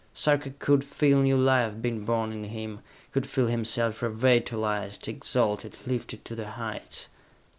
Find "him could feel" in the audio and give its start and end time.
2.45-3.45